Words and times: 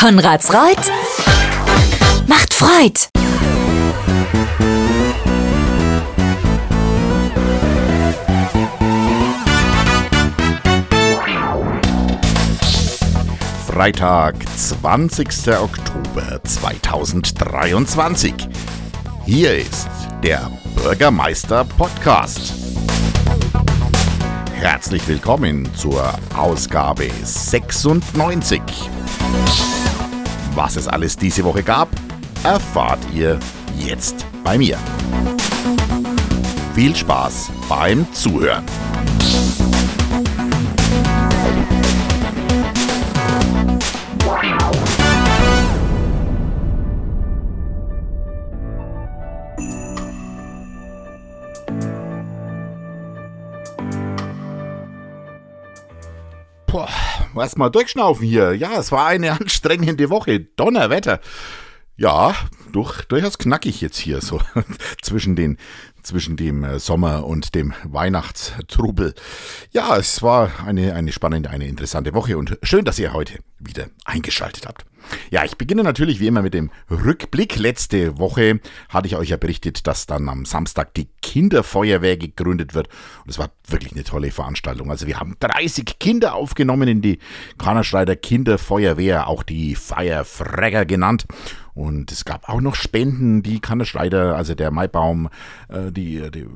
Konrads 0.00 0.50
Reut 0.54 0.78
macht 2.26 2.54
Freud. 2.54 3.10
Freitag, 13.66 14.36
20. 14.56 15.28
Oktober 15.60 16.40
2023. 16.44 18.32
Hier 19.26 19.58
ist 19.58 19.86
der 20.22 20.50
Bürgermeister 20.76 21.66
Podcast. 21.76 22.54
Herzlich 24.54 25.06
willkommen 25.06 25.68
zur 25.74 26.10
Ausgabe 26.34 27.10
96. 27.22 28.62
Was 30.62 30.76
es 30.76 30.86
alles 30.86 31.16
diese 31.16 31.42
Woche 31.44 31.62
gab, 31.62 31.88
erfahrt 32.44 32.98
ihr 33.14 33.38
jetzt 33.78 34.26
bei 34.44 34.58
mir. 34.58 34.76
Viel 36.74 36.94
Spaß 36.94 37.50
beim 37.66 38.06
Zuhören. 38.12 38.66
Erstmal 57.40 57.70
durchschnaufen 57.70 58.26
hier. 58.26 58.54
Ja, 58.54 58.78
es 58.78 58.92
war 58.92 59.06
eine 59.06 59.32
anstrengende 59.40 60.10
Woche. 60.10 60.40
Donnerwetter. 60.40 61.20
Ja, 62.00 62.34
durch, 62.72 63.02
durchaus 63.04 63.36
knackig 63.36 63.82
jetzt 63.82 63.98
hier 63.98 64.22
so 64.22 64.40
zwischen 65.02 65.36
den 65.36 65.58
zwischen 66.02 66.38
dem 66.38 66.64
äh, 66.64 66.78
Sommer 66.78 67.26
und 67.26 67.54
dem 67.54 67.74
Weihnachtstrubel. 67.84 69.14
Ja, 69.72 69.98
es 69.98 70.22
war 70.22 70.50
eine, 70.64 70.94
eine 70.94 71.12
spannende, 71.12 71.50
eine 71.50 71.66
interessante 71.66 72.14
Woche 72.14 72.38
und 72.38 72.58
schön, 72.62 72.86
dass 72.86 72.98
ihr 72.98 73.12
heute 73.12 73.38
wieder 73.58 73.88
eingeschaltet 74.06 74.66
habt. 74.66 74.86
Ja, 75.30 75.44
ich 75.44 75.56
beginne 75.56 75.82
natürlich 75.82 76.20
wie 76.20 76.26
immer 76.26 76.42
mit 76.42 76.54
dem 76.54 76.70
Rückblick. 76.90 77.56
Letzte 77.56 78.18
Woche 78.18 78.60
hatte 78.88 79.08
ich 79.08 79.16
euch 79.16 79.30
ja 79.30 79.36
berichtet, 79.36 79.86
dass 79.86 80.06
dann 80.06 80.28
am 80.28 80.44
Samstag 80.44 80.94
die 80.94 81.08
Kinderfeuerwehr 81.22 82.16
gegründet 82.16 82.74
wird. 82.74 82.88
Und 83.24 83.30
es 83.30 83.38
war 83.38 83.50
wirklich 83.66 83.92
eine 83.92 84.04
tolle 84.04 84.30
Veranstaltung. 84.30 84.90
Also 84.90 85.06
wir 85.06 85.18
haben 85.18 85.36
30 85.40 85.98
Kinder 85.98 86.34
aufgenommen 86.34 86.88
in 86.88 87.02
die 87.02 87.18
Kannerschreider 87.58 88.16
Kinderfeuerwehr, 88.16 89.26
auch 89.26 89.42
die 89.42 89.74
Feierfregger 89.74 90.84
genannt. 90.84 91.26
Und 91.74 92.12
es 92.12 92.24
gab 92.24 92.48
auch 92.48 92.60
noch 92.60 92.74
Spenden, 92.74 93.42
die 93.42 93.60
Kannerschreider, 93.60 94.36
also 94.36 94.54
der 94.54 94.70
Maibaum, 94.70 95.28
äh, 95.68 95.92
die, 95.92 96.30
die, 96.30 96.46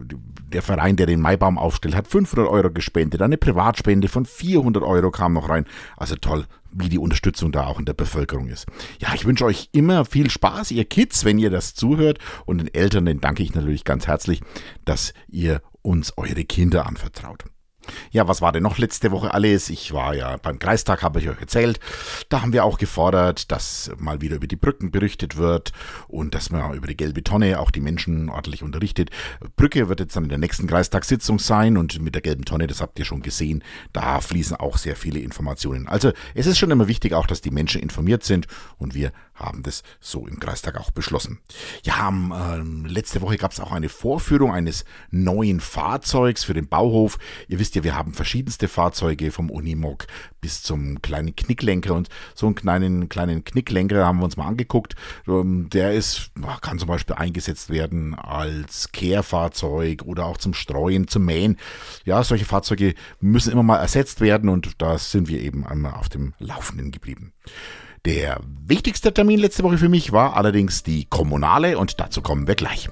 der 0.53 0.63
Verein, 0.63 0.97
der 0.97 1.07
den 1.07 1.21
Maibaum 1.21 1.59
aufstellt, 1.59 1.95
hat 1.95 2.07
500 2.07 2.49
Euro 2.49 2.71
gespendet. 2.71 3.23
Eine 3.23 3.37
Privatspende 3.37 4.09
von 4.09 4.27
400 4.27 4.83
Euro 4.83 5.11
kam 5.11 5.33
noch 5.33 5.49
rein. 5.49 5.67
Also 5.97 6.17
toll, 6.17 6.47
wie 6.73 6.89
die 6.89 6.99
Unterstützung 6.99 7.53
da 7.53 7.67
auch 7.67 7.79
in 7.79 7.85
der 7.85 7.95
Bevölkerung 7.95 8.49
ist. 8.49 8.67
Ja, 8.99 9.15
ich 9.15 9.25
wünsche 9.25 9.45
euch 9.45 9.69
immer 9.73 10.05
viel 10.05 10.31
Spaß, 10.31 10.73
ihr 10.73 10.85
Kids, 10.85 11.25
wenn 11.25 11.39
ihr 11.39 11.51
das 11.51 11.75
zuhört. 11.75 12.19
Und 12.45 12.59
den 12.59 12.75
Eltern, 12.75 13.07
den 13.07 13.21
danke 13.21 13.43
ich 13.43 13.55
natürlich 13.55 13.85
ganz 13.85 14.07
herzlich, 14.07 14.43
dass 14.85 15.15
ihr 15.29 15.63
uns 15.83 16.17
eure 16.17 16.45
Kinder 16.45 16.87
anvertraut. 16.87 17.45
Ja, 18.11 18.29
was 18.29 18.41
war 18.41 18.53
denn 18.53 18.63
noch 18.63 18.79
letzte 18.79 19.11
Woche 19.11 19.33
alles? 19.33 19.71
Ich 19.71 19.93
war 19.93 20.15
ja 20.15 20.37
beim 20.37 20.59
Kreistag, 20.59 21.03
habe 21.03 21.21
ich 21.21 21.29
euch 21.29 21.41
erzählt. 21.41 21.81
Da 22.29 22.43
haben 22.43 22.53
wir 22.53 22.65
auch 22.65 22.79
gefordert, 22.79 23.51
dass 23.51 23.91
mal 23.99 24.21
wieder 24.21 24.37
über 24.37 24.47
die 24.47 24.57
Brücken 24.57 24.91
berichtet 24.91 25.37
wird 25.37 25.73
und 26.09 26.35
dass 26.35 26.51
man 26.51 26.75
über 26.75 26.87
die 26.87 26.97
gelbe 26.97 27.23
Tonne 27.23 27.61
auch 27.61 27.71
die 27.71 27.81
Menschen 27.81 28.29
ordentlich 28.29 28.63
unterrichtet. 28.63 29.11
Brücke 29.57 29.89
wird 29.89 30.01
jetzt 30.01 30.17
dann 30.17 30.25
in 30.25 30.29
der 30.29 30.39
nächsten 30.39 30.67
Kreistagssitzung 30.67 31.39
sein 31.39 31.77
und 31.77 32.01
mit 32.01 32.15
der 32.15 32.23
gelben 32.23 32.45
Tonne, 32.45 32.67
das 32.67 32.81
habt 32.81 32.99
ihr 32.99 33.05
schon 33.05 33.23
gesehen, 33.23 33.63
da 33.93 34.21
fließen 34.21 34.57
auch 34.57 34.79
sehr 34.79 34.97
viele 34.97 35.21
Informationen. 35.21 35.89
Also 35.89 36.13
es 36.35 36.47
ist 36.47 36.59
schon 36.59 36.71
immer 36.71 36.89
wichtig 36.89 37.15
auch, 37.15 37.27
dass 37.27 37.41
die 37.41 37.51
Menschen 37.51 37.83
informiert 37.83 38.25
sind 38.25 38.47
und 38.79 38.95
wir 38.95 39.13
haben 39.35 39.63
das 39.63 39.83
so 40.01 40.27
im 40.27 40.39
Kreistag 40.39 40.79
auch 40.79 40.91
beschlossen. 40.91 41.41
Ja, 41.83 42.09
ähm, 42.09 42.87
letzte 42.87 43.21
Woche 43.21 43.37
gab 43.37 43.53
es 43.53 43.61
auch 43.61 43.73
eine 43.73 43.89
Vorführung 43.89 44.53
eines 44.53 44.85
neuen 45.11 45.61
Fahrzeugs 45.61 46.45
für 46.45 46.55
den 46.55 46.69
Bauhof. 46.69 47.19
Ihr 47.49 47.59
wisst 47.59 47.75
ja, 47.75 47.85
wir 47.85 47.95
haben 47.97 48.15
verschiedenste 48.15 48.69
Fahrzeuge 48.69 49.31
vom 49.33 49.51
Unimog 49.51 50.07
bis 50.41 50.63
zum 50.63 51.03
kleinen 51.03 51.35
Knicklenker 51.35 51.95
und 51.95 52.09
so 52.35 52.47
einen 52.47 52.55
kleinen, 52.55 53.09
kleinen 53.09 53.45
Knicklenker 53.45 54.07
haben 54.07 54.19
wir 54.19 54.25
uns 54.25 54.37
mal 54.37 54.47
angeguckt. 54.47 54.95
Ähm, 55.27 55.69
der 55.71 55.95
ist, 55.95 56.31
kann 56.61 56.79
zum 56.79 56.89
Beispiel 56.89 57.17
eingesetzt 57.17 57.71
werden 57.71 58.15
als 58.15 58.93
Kehrfahrzeug 58.93 60.03
oder 60.03 60.27
auch 60.27 60.37
zum 60.37 60.55
Streuen, 60.55 61.09
zum 61.09 61.25
Mähen. 61.25 61.59
Ja, 62.05 62.23
solche 62.23 62.45
Fahrzeuge 62.45 62.95
müssen 63.21 63.53
immer 63.53 63.63
mal 63.63 63.79
ersetzt 63.79 64.21
werden 64.21 64.49
und 64.49 64.81
da 64.81 64.99
sind 64.99 65.29
wir 65.29 65.41
eben 65.41 65.67
einmal 65.67 65.95
auf 65.95 66.09
dem 66.09 66.35
Laufenden 66.39 66.93
geblieben. 66.93 67.33
Der 68.05 68.39
wichtigste 68.67 69.15
Termin 69.15 69.39
letzte 69.39 69.63
Woche 69.63 69.79
für 69.79 69.89
mich 69.89 70.13
war 70.13 70.37
allerdings 70.37 70.83
die 70.83 71.07
Kommunale 71.07 71.79
und 71.79 72.01
dazu 72.01 72.21
kommen 72.21 72.47
wir 72.47 72.55
gleich. 72.55 72.91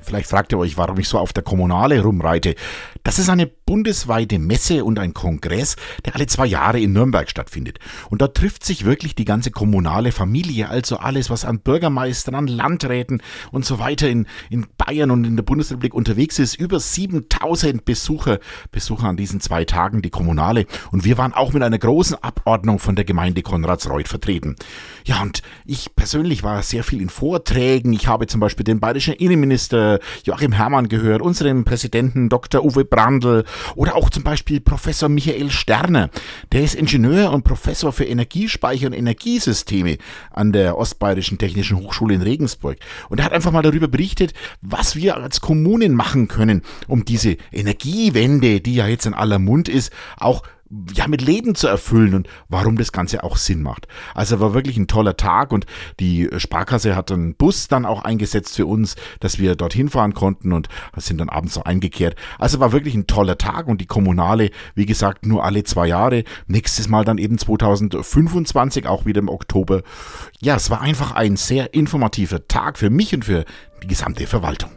Vielleicht 0.00 0.28
fragt 0.28 0.52
ihr 0.52 0.58
euch, 0.58 0.76
warum 0.76 0.98
ich 0.98 1.08
so 1.08 1.18
auf 1.18 1.32
der 1.32 1.42
Kommunale 1.42 2.02
rumreite. 2.02 2.54
Das 3.02 3.18
ist 3.18 3.30
eine 3.30 3.46
bundesweite 3.68 4.38
Messe 4.38 4.82
und 4.82 4.98
ein 4.98 5.12
Kongress, 5.12 5.76
der 6.06 6.14
alle 6.14 6.26
zwei 6.26 6.46
Jahre 6.46 6.80
in 6.80 6.94
Nürnberg 6.94 7.28
stattfindet. 7.28 7.78
Und 8.08 8.22
da 8.22 8.28
trifft 8.28 8.64
sich 8.64 8.86
wirklich 8.86 9.14
die 9.14 9.26
ganze 9.26 9.50
kommunale 9.50 10.10
Familie, 10.10 10.70
also 10.70 10.96
alles, 10.96 11.28
was 11.28 11.44
an 11.44 11.60
Bürgermeistern, 11.60 12.34
an 12.34 12.46
Landräten 12.46 13.22
und 13.52 13.66
so 13.66 13.78
weiter 13.78 14.08
in, 14.08 14.24
in 14.48 14.66
Bayern 14.78 15.10
und 15.10 15.24
in 15.24 15.36
der 15.36 15.42
Bundesrepublik 15.42 15.92
unterwegs 15.92 16.38
ist. 16.38 16.54
Über 16.54 16.80
7000 16.80 17.84
Besucher, 17.84 18.38
Besucher 18.70 19.06
an 19.06 19.18
diesen 19.18 19.42
zwei 19.42 19.66
Tagen, 19.66 20.00
die 20.00 20.08
Kommunale. 20.08 20.64
Und 20.90 21.04
wir 21.04 21.18
waren 21.18 21.34
auch 21.34 21.52
mit 21.52 21.62
einer 21.62 21.78
großen 21.78 22.16
Abordnung 22.22 22.78
von 22.78 22.96
der 22.96 23.04
Gemeinde 23.04 23.42
Konradsreuth 23.42 24.08
vertreten. 24.08 24.56
Ja, 25.04 25.20
und 25.20 25.42
ich 25.66 25.94
persönlich 25.94 26.42
war 26.42 26.62
sehr 26.62 26.84
viel 26.84 27.02
in 27.02 27.10
Vorträgen. 27.10 27.92
Ich 27.92 28.08
habe 28.08 28.28
zum 28.28 28.40
Beispiel 28.40 28.64
den 28.64 28.80
bayerischen 28.80 29.12
Innenminister 29.12 29.98
Joachim 30.24 30.52
Herrmann 30.52 30.88
gehört, 30.88 31.20
unseren 31.20 31.64
Präsidenten 31.64 32.30
Dr. 32.30 32.64
Uwe 32.64 32.86
Brandl 32.86 33.44
oder 33.74 33.96
auch 33.96 34.10
zum 34.10 34.22
Beispiel 34.22 34.60
Professor 34.60 35.08
Michael 35.08 35.50
Sterner. 35.50 36.10
Der 36.52 36.62
ist 36.62 36.74
Ingenieur 36.74 37.32
und 37.32 37.44
Professor 37.44 37.92
für 37.92 38.04
Energiespeicher 38.04 38.86
und 38.86 38.92
Energiesysteme 38.92 39.98
an 40.30 40.52
der 40.52 40.78
Ostbayerischen 40.78 41.38
Technischen 41.38 41.78
Hochschule 41.78 42.14
in 42.14 42.22
Regensburg. 42.22 42.78
Und 43.08 43.18
er 43.18 43.24
hat 43.24 43.32
einfach 43.32 43.52
mal 43.52 43.62
darüber 43.62 43.88
berichtet, 43.88 44.34
was 44.60 44.96
wir 44.96 45.16
als 45.16 45.40
Kommunen 45.40 45.94
machen 45.94 46.28
können, 46.28 46.62
um 46.86 47.04
diese 47.04 47.36
Energiewende, 47.52 48.60
die 48.60 48.74
ja 48.74 48.86
jetzt 48.86 49.06
in 49.06 49.14
aller 49.14 49.38
Mund 49.38 49.68
ist, 49.68 49.92
auch 50.16 50.42
ja, 50.92 51.08
mit 51.08 51.22
Leben 51.22 51.54
zu 51.54 51.66
erfüllen 51.66 52.14
und 52.14 52.28
warum 52.48 52.76
das 52.76 52.92
Ganze 52.92 53.24
auch 53.24 53.36
Sinn 53.36 53.62
macht. 53.62 53.88
Also 54.14 54.40
war 54.40 54.54
wirklich 54.54 54.76
ein 54.76 54.86
toller 54.86 55.16
Tag 55.16 55.52
und 55.52 55.66
die 55.98 56.28
Sparkasse 56.36 56.94
hat 56.94 57.10
einen 57.10 57.34
Bus 57.34 57.68
dann 57.68 57.86
auch 57.86 58.02
eingesetzt 58.02 58.56
für 58.56 58.66
uns, 58.66 58.96
dass 59.20 59.38
wir 59.38 59.54
dorthin 59.56 59.88
fahren 59.88 60.14
konnten 60.14 60.52
und 60.52 60.68
sind 60.96 61.18
dann 61.18 61.28
abends 61.28 61.54
so 61.54 61.64
eingekehrt. 61.64 62.16
Also 62.38 62.60
war 62.60 62.72
wirklich 62.72 62.94
ein 62.94 63.06
toller 63.06 63.38
Tag 63.38 63.66
und 63.66 63.80
die 63.80 63.86
Kommunale, 63.86 64.50
wie 64.74 64.86
gesagt, 64.86 65.26
nur 65.26 65.44
alle 65.44 65.64
zwei 65.64 65.86
Jahre. 65.86 66.24
Nächstes 66.46 66.88
Mal 66.88 67.04
dann 67.04 67.18
eben 67.18 67.38
2025, 67.38 68.86
auch 68.86 69.06
wieder 69.06 69.20
im 69.20 69.28
Oktober. 69.28 69.82
Ja, 70.40 70.56
es 70.56 70.70
war 70.70 70.80
einfach 70.80 71.12
ein 71.12 71.36
sehr 71.36 71.74
informativer 71.74 72.46
Tag 72.46 72.78
für 72.78 72.90
mich 72.90 73.14
und 73.14 73.24
für 73.24 73.44
die 73.82 73.86
gesamte 73.86 74.26
Verwaltung. 74.26 74.70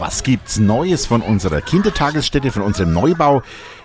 Was 0.00 0.24
gibt's 0.24 0.58
Neues 0.58 1.06
von 1.06 1.22
unserer 1.22 1.60
Kindertagesstätte, 1.60 2.50
von 2.50 2.62
unserem 2.62 2.92
Neubau? 2.92 3.42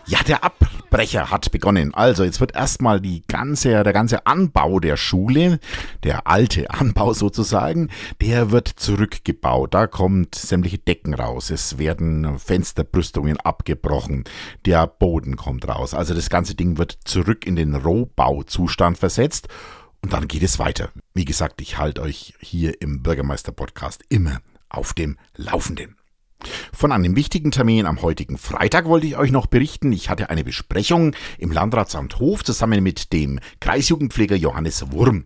Ja, 0.08 0.18
der 0.24 0.44
Abbrecher 0.44 1.30
hat 1.30 1.52
begonnen. 1.52 1.94
Also, 1.94 2.24
jetzt 2.24 2.40
wird 2.40 2.56
erstmal 2.56 3.00
die 3.00 3.24
ganze, 3.28 3.84
der 3.84 3.94
ganze 3.94 4.26
Anbau 4.26 4.80
der 4.80 4.98
Schule, 4.98 5.60
der 6.04 6.26
alte 6.26 6.72
Anbau 6.72 7.14
sozusagen, 7.14 7.90
der 8.22 8.50
wird 8.50 8.68
zurückgebaut. 8.68 9.76
Da 9.76 9.86
kommt 9.86 10.34
sämtliche 10.34 10.80
Decken 10.80 11.14
raus. 11.14 11.52
Es 11.52 11.78
werden 11.78 12.40
Fensterbrüstungen 12.40 13.38
abgebrochen. 13.38 14.24
Der 14.66 14.88
Boden 14.88 15.36
kommt 15.36 15.68
raus. 15.68 15.94
Also, 15.94 16.16
das 16.16 16.32
ganze 16.32 16.56
Ding 16.56 16.80
wird 16.80 16.98
zurück 17.06 17.46
in 17.46 17.56
den 17.56 17.76
Rohbauzustand 17.76 18.98
versetzt. 18.98 19.48
Und 20.02 20.14
dann 20.14 20.28
geht 20.28 20.44
es 20.44 20.58
weiter. 20.58 20.90
Wie 21.14 21.26
gesagt, 21.26 21.62
ich 21.62 21.78
halte 21.78 22.02
euch 22.02 22.34
hier 22.40 22.82
im 22.82 23.04
Bürgermeister-Podcast 23.04 24.04
immer 24.10 24.40
auf 24.70 24.94
dem 24.94 25.18
Laufenden. 25.36 25.96
Von 26.72 26.92
einem 26.92 27.16
wichtigen 27.16 27.52
Termin 27.52 27.86
am 27.86 28.02
heutigen 28.02 28.38
Freitag 28.38 28.86
wollte 28.86 29.08
ich 29.08 29.18
euch 29.18 29.32
noch 29.32 29.48
berichten. 29.48 29.92
Ich 29.92 30.10
hatte 30.10 30.30
eine 30.30 30.44
Besprechung 30.44 31.14
im 31.38 31.52
Landratsamt 31.52 32.20
Hof 32.20 32.44
zusammen 32.44 32.82
mit 32.82 33.12
dem 33.12 33.40
Kreisjugendpfleger 33.60 34.38
Johannes 34.38 34.92
Wurm. 34.92 35.26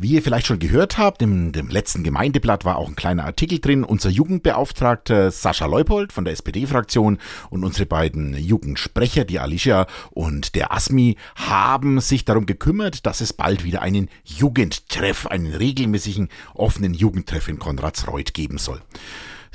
Wie 0.00 0.12
ihr 0.12 0.22
vielleicht 0.22 0.46
schon 0.46 0.60
gehört 0.60 0.96
habt, 0.96 1.22
im 1.22 1.50
dem 1.50 1.70
letzten 1.70 2.04
Gemeindeblatt 2.04 2.64
war 2.64 2.76
auch 2.76 2.86
ein 2.86 2.94
kleiner 2.94 3.24
Artikel 3.24 3.58
drin. 3.58 3.82
Unser 3.82 4.10
Jugendbeauftragter 4.10 5.32
Sascha 5.32 5.66
Leupold 5.66 6.12
von 6.12 6.24
der 6.24 6.34
SPD-Fraktion 6.34 7.18
und 7.50 7.64
unsere 7.64 7.84
beiden 7.84 8.38
Jugendsprecher, 8.38 9.24
die 9.24 9.40
Alicia 9.40 9.88
und 10.10 10.54
der 10.54 10.72
Asmi, 10.72 11.16
haben 11.34 11.98
sich 12.00 12.24
darum 12.24 12.46
gekümmert, 12.46 13.06
dass 13.06 13.20
es 13.20 13.32
bald 13.32 13.64
wieder 13.64 13.82
einen 13.82 14.08
Jugendtreff, 14.22 15.26
einen 15.26 15.52
regelmäßigen 15.52 16.28
offenen 16.54 16.94
Jugendtreff 16.94 17.48
in 17.48 17.58
Konradsreuth 17.58 18.34
geben 18.34 18.58
soll 18.58 18.80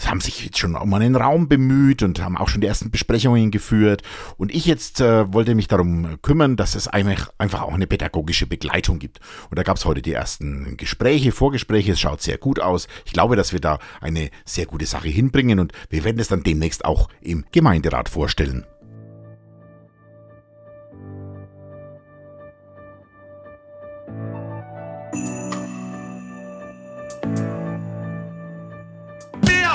haben 0.06 0.22
sich 0.22 0.46
jetzt 0.46 0.58
schon 0.58 0.76
um 0.76 0.94
einen 0.94 1.16
Raum 1.16 1.48
bemüht 1.48 2.04
und 2.04 2.22
haben 2.22 2.38
auch 2.38 2.48
schon 2.48 2.62
die 2.62 2.68
ersten 2.68 2.92
Besprechungen 2.92 3.52
geführt. 3.52 4.02
Und 4.38 4.54
ich 4.54 4.66
jetzt 4.66 5.02
äh, 5.02 5.32
wollte 5.34 5.56
mich 5.56 5.68
darum 5.68 6.22
kümmern, 6.22 6.56
dass 6.56 6.76
es 6.76 6.88
einfach 6.88 7.32
auch 7.40 7.74
eine 7.74 7.88
pädagogische 7.88 8.48
Begleitung 8.48 9.00
gibt. 9.00 9.20
Und 9.50 9.58
da 9.58 9.64
gab 9.64 9.78
es 9.78 9.86
heute 9.86 10.02
die 10.02 10.14
ersten 10.14 10.78
Gespräche, 10.78 11.32
Vorgespräche. 11.32 11.94
Es 11.94 12.00
schaut 12.00 12.22
sehr 12.22 12.38
gut 12.38 12.60
aus. 12.60 12.88
Ich 13.06 13.14
glaube, 13.14 13.36
dass 13.36 13.54
wir 13.54 13.60
da 13.60 13.80
eine 14.02 14.30
sehr 14.46 14.66
gute 14.66 14.86
Sache 14.86 15.08
hinbringen 15.08 15.60
und 15.60 15.74
wir 15.90 16.04
werden 16.04 16.20
es 16.20 16.28
dann 16.28 16.44
demnächst 16.44 16.86
auch 16.86 17.10
im 17.22 17.46
Gemeinderat 17.52 18.10
vorstellen. 18.10 18.66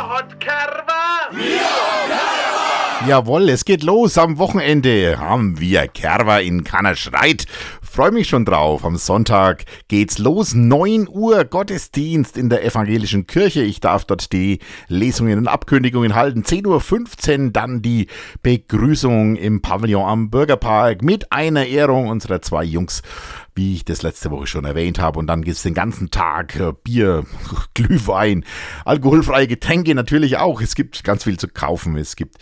Hat 0.09 0.41
Kerwa? 0.41 1.88
Jawohl, 3.09 3.49
es 3.49 3.65
geht 3.65 3.85
los. 3.85 4.19
Am 4.19 4.37
Wochenende 4.37 5.19
haben 5.19 5.59
wir 5.59 5.89
Kerwa 5.89 6.41
in 6.41 6.63
Kannerschreit. 6.63 7.47
Freue 7.81 8.11
mich 8.11 8.29
schon 8.29 8.45
drauf. 8.45 8.85
Am 8.85 8.97
Sonntag 8.97 9.65
geht's 9.89 10.19
los. 10.19 10.53
9 10.55 11.09
Uhr 11.09 11.47
Gottesdienst 11.47 12.37
in 12.37 12.51
der 12.51 12.67
evangelischen 12.67 13.27
Kirche. 13.27 13.63
Ich 13.63 13.81
darf 13.81 14.05
dort 14.05 14.31
die 14.35 14.59
Lesungen 14.89 15.39
und 15.39 15.49
Abkündigungen 15.49 16.15
halten. 16.15 16.43
10.15 16.43 17.47
Uhr 17.47 17.51
dann 17.51 17.81
die 17.81 18.09
Begrüßung 18.43 19.37
im 19.37 19.63
Pavillon 19.63 20.05
am 20.05 20.29
Bürgerpark 20.29 21.03
mit 21.03 21.33
einer 21.33 21.65
Ehrung 21.65 22.09
unserer 22.09 22.43
zwei 22.43 22.65
Jungs 22.65 23.01
wie 23.55 23.75
ich 23.75 23.85
das 23.85 24.03
letzte 24.03 24.31
Woche 24.31 24.47
schon 24.47 24.65
erwähnt 24.65 25.01
habe. 25.01 25.19
Und 25.19 25.27
dann 25.27 25.43
gibt 25.43 25.57
es 25.57 25.65
den 25.65 25.75
ganzen 25.75 26.13
Tag 26.13 26.55
äh, 26.61 26.73
Bier, 26.85 27.25
Glühwein, 27.75 28.45
alkoholfreie 28.85 29.49
Getränke 29.49 29.97
natürlich 29.97 30.37
auch. 30.37 30.61
Es 30.61 30.77
gibt 30.77 31.03
ganz 31.03 31.25
viel 31.25 31.41
zu 31.41 31.49
kaufen. 31.49 31.97
Es 31.97 32.15
gibt 32.15 32.37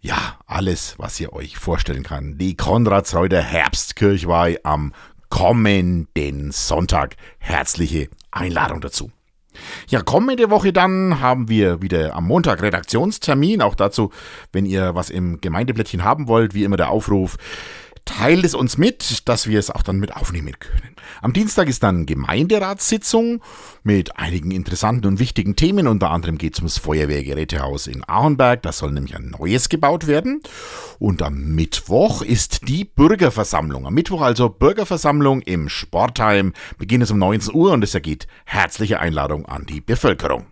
ja, 0.00 0.38
alles, 0.46 0.94
was 0.98 1.18
ihr 1.20 1.32
euch 1.32 1.56
vorstellen 1.56 2.02
kann. 2.02 2.38
Die 2.38 2.56
Konradsreuter 2.56 3.42
Herbstkirchweih 3.42 4.58
am 4.62 4.92
kommenden 5.28 6.52
Sonntag. 6.52 7.16
Herzliche 7.38 8.08
Einladung 8.30 8.80
dazu. 8.80 9.10
Ja, 9.88 10.02
kommende 10.02 10.50
Woche 10.50 10.72
dann 10.72 11.20
haben 11.20 11.48
wir 11.48 11.80
wieder 11.82 12.14
am 12.14 12.26
Montag 12.26 12.62
Redaktionstermin. 12.62 13.62
Auch 13.62 13.74
dazu, 13.74 14.10
wenn 14.52 14.66
ihr 14.66 14.94
was 14.94 15.10
im 15.10 15.40
Gemeindeblättchen 15.40 16.04
haben 16.04 16.28
wollt, 16.28 16.54
wie 16.54 16.64
immer 16.64 16.76
der 16.76 16.90
Aufruf 16.90 17.36
teilt 18.06 18.44
es 18.44 18.54
uns 18.54 18.78
mit, 18.78 19.28
dass 19.28 19.46
wir 19.46 19.58
es 19.58 19.70
auch 19.70 19.82
dann 19.82 19.98
mit 19.98 20.16
aufnehmen 20.16 20.54
können. 20.58 20.96
Am 21.20 21.34
Dienstag 21.34 21.68
ist 21.68 21.82
dann 21.82 22.06
Gemeinderatssitzung 22.06 23.42
mit 23.82 24.18
einigen 24.18 24.50
interessanten 24.50 25.06
und 25.06 25.18
wichtigen 25.18 25.56
Themen. 25.56 25.86
Unter 25.86 26.10
anderem 26.10 26.38
geht 26.38 26.54
es 26.54 26.60
ums 26.60 26.78
Feuerwehrgerätehaus 26.78 27.86
in 27.86 28.02
Ahornberg. 28.04 28.62
Da 28.62 28.72
soll 28.72 28.92
nämlich 28.92 29.14
ein 29.14 29.34
neues 29.38 29.68
gebaut 29.68 30.06
werden. 30.06 30.40
Und 30.98 31.22
am 31.22 31.54
Mittwoch 31.54 32.22
ist 32.22 32.68
die 32.68 32.84
Bürgerversammlung. 32.84 33.86
Am 33.86 33.94
Mittwoch 33.94 34.22
also 34.22 34.48
Bürgerversammlung 34.48 35.42
im 35.42 35.68
Sportheim. 35.68 36.54
Beginn 36.78 37.02
es 37.02 37.10
um 37.10 37.18
19 37.18 37.54
Uhr 37.54 37.72
und 37.72 37.84
es 37.84 37.94
ergeht 37.94 38.26
herzliche 38.44 39.00
Einladung 39.00 39.46
an 39.46 39.66
die 39.66 39.80
Bevölkerung. 39.80 40.46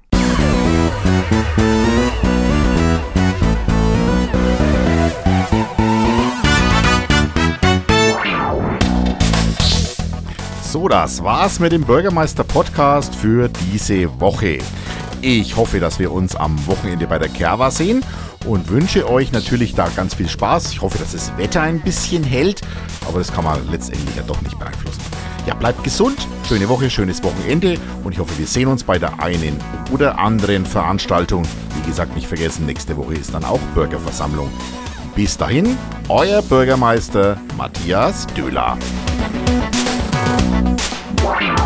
Das 10.89 11.25
war's 11.25 11.61
mit 11.61 11.73
dem 11.73 11.83
Bürgermeister 11.83 12.45
Podcast 12.45 13.15
für 13.15 13.49
diese 13.49 14.21
Woche. 14.21 14.59
Ich 15.23 15.57
hoffe, 15.57 15.81
dass 15.81 15.99
wir 15.99 16.13
uns 16.13 16.37
am 16.37 16.67
Wochenende 16.67 17.07
bei 17.07 17.19
der 17.19 17.29
Kerwa 17.29 17.71
sehen 17.71 18.05
und 18.47 18.69
wünsche 18.69 19.11
euch 19.11 19.33
natürlich 19.33 19.75
da 19.75 19.89
ganz 19.97 20.15
viel 20.15 20.29
Spaß. 20.29 20.73
Ich 20.73 20.83
hoffe, 20.83 20.99
dass 20.99 21.13
das 21.13 21.37
Wetter 21.37 21.63
ein 21.63 21.81
bisschen 21.81 22.23
hält, 22.23 22.61
aber 23.09 23.19
das 23.19 23.33
kann 23.33 23.45
man 23.45 23.59
letztendlich 23.71 24.15
ja 24.15 24.23
doch 24.23 24.41
nicht 24.43 24.59
beeinflussen. 24.59 25.01
Ja, 25.47 25.55
bleibt 25.55 25.83
gesund, 25.83 26.29
schöne 26.47 26.69
Woche, 26.69 26.89
schönes 26.91 27.23
Wochenende 27.25 27.77
und 28.05 28.13
ich 28.13 28.19
hoffe, 28.19 28.39
wir 28.39 28.47
sehen 28.47 28.69
uns 28.69 28.85
bei 28.85 28.99
der 28.99 29.21
einen 29.21 29.59
oder 29.91 30.19
anderen 30.19 30.65
Veranstaltung. 30.65 31.45
Wie 31.77 31.89
gesagt, 31.89 32.15
nicht 32.15 32.29
vergessen, 32.29 32.67
nächste 32.67 32.97
Woche 32.97 33.15
ist 33.15 33.35
dann 33.35 33.45
auch 33.45 33.61
Bürgerversammlung. 33.75 34.51
Bis 35.17 35.37
dahin, 35.37 35.77
euer 36.09 36.43
Bürgermeister 36.43 37.39
Matthias 37.57 38.27
Döhler. 38.29 38.77
Warning. 41.25 41.64